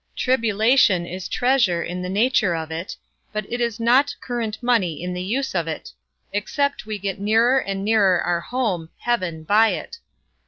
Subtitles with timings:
[0.15, 2.97] Tribulation is treasure in the nature of it,
[3.31, 5.91] but it is not current money in the use of it,
[6.33, 9.99] except we get nearer and nearer our home, heaven, by it.